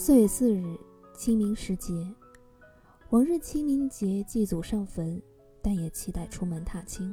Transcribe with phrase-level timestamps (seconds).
[0.00, 0.78] 四月四日，
[1.12, 1.92] 清明时节。
[3.10, 5.20] 往日清明节祭祖上坟，
[5.60, 7.12] 但也期待出门踏青。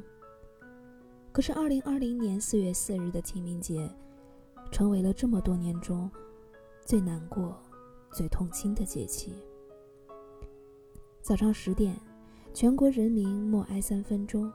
[1.32, 3.90] 可是，二零二零年四月四日的清明节，
[4.72, 6.10] 成为了这么多年中
[6.86, 7.58] 最难过、
[8.14, 9.34] 最痛心的节气。
[11.24, 12.00] 早上十点，
[12.54, 14.54] 全国人民默哀三分钟，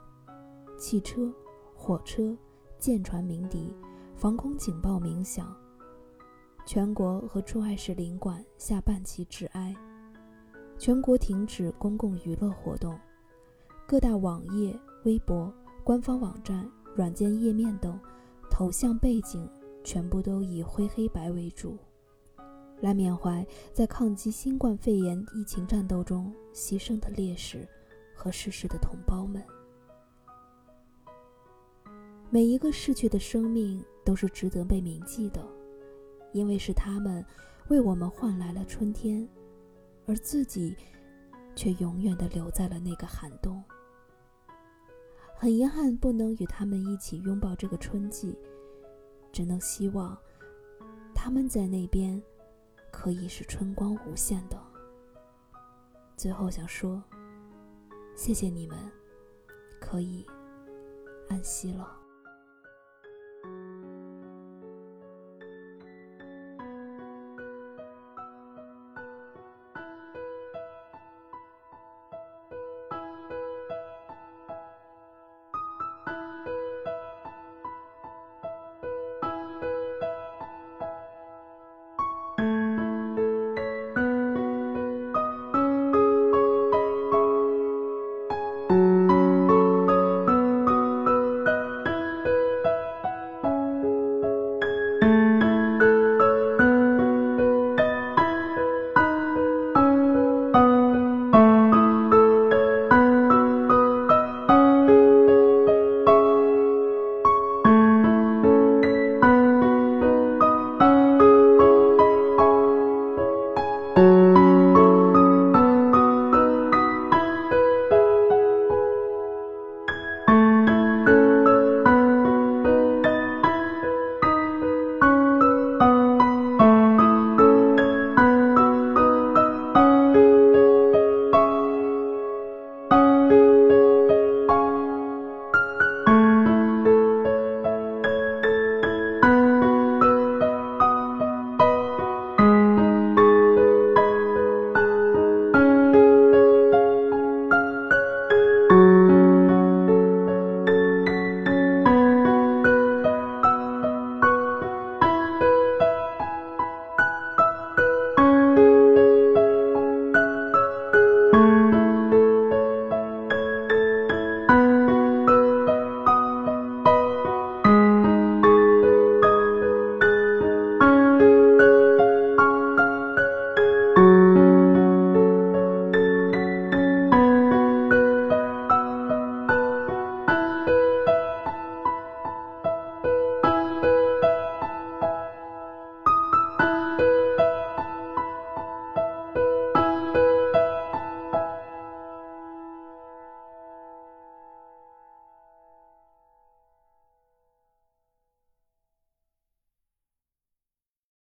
[0.78, 1.34] 汽车、
[1.74, 2.38] 火车、
[2.78, 3.74] 舰船鸣笛，
[4.14, 5.52] 防空警报鸣响。
[6.66, 9.74] 全国和驻外使领馆下半旗致哀，
[10.78, 12.96] 全国停止公共娱乐活动，
[13.86, 17.98] 各大网页、微博、官方网站、软件页面等
[18.48, 19.50] 头像背景
[19.82, 21.76] 全部都以灰黑白为主，
[22.80, 27.66] 来缅怀在抗击新冠肺炎疫情战斗中牺牲的烈士
[28.14, 29.42] 和逝世的同胞们。
[32.28, 35.44] 每一个逝去的生命都是值得被铭记的。
[36.32, 37.24] 因为是他们
[37.68, 39.28] 为我们换来了春天，
[40.06, 40.76] 而自己
[41.54, 43.62] 却永远的留在了那个寒冬。
[45.36, 48.38] 很遗憾不能与他们一起拥抱这个春季，
[49.32, 50.16] 只能希望
[51.14, 52.22] 他们在那边
[52.90, 54.60] 可以是春光无限的。
[56.16, 57.02] 最后想说，
[58.14, 58.78] 谢谢你们，
[59.80, 60.26] 可以
[61.28, 61.99] 安息了。